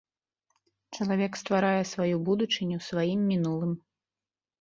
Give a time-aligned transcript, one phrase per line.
[0.95, 3.71] Чалавек стварае сваю будучыню сваім мінулым.